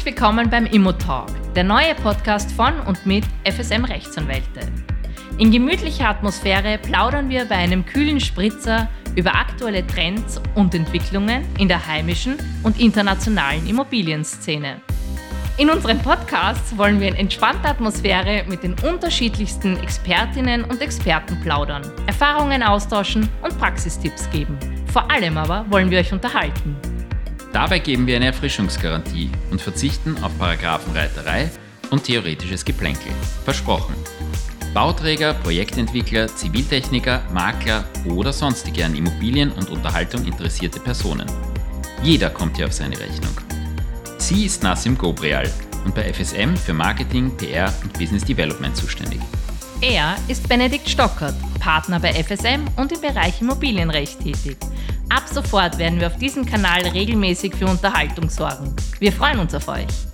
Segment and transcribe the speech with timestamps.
[0.00, 4.60] Herzlich willkommen beim Immo-Talk, der neue Podcast von und mit FSM Rechtsanwälte.
[5.36, 11.68] In gemütlicher Atmosphäre plaudern wir bei einem kühlen Spritzer über aktuelle Trends und Entwicklungen in
[11.68, 14.80] der heimischen und internationalen Immobilienszene.
[15.58, 21.82] In unserem Podcast wollen wir in entspannter Atmosphäre mit den unterschiedlichsten Expertinnen und Experten plaudern,
[22.06, 24.58] Erfahrungen austauschen und Praxistipps geben.
[24.94, 26.74] Vor allem aber wollen wir euch unterhalten.
[27.52, 31.50] Dabei geben wir eine Erfrischungsgarantie und verzichten auf Paragraphenreiterei
[31.90, 33.12] und theoretisches Geplänkel.
[33.44, 33.94] Versprochen.
[34.72, 41.26] Bauträger, Projektentwickler, Ziviltechniker, Makler oder sonstige an Immobilien und Unterhaltung interessierte Personen.
[42.04, 43.36] Jeder kommt hier auf seine Rechnung.
[44.18, 45.50] Sie ist Nassim Gobrial
[45.84, 49.20] und bei FSM für Marketing, PR und Business Development zuständig.
[49.80, 54.56] Er ist Benedikt Stockert, Partner bei FSM und im Bereich Immobilienrecht tätig.
[55.10, 58.76] Ab sofort werden wir auf diesem Kanal regelmäßig für Unterhaltung sorgen.
[59.00, 60.09] Wir freuen uns auf euch.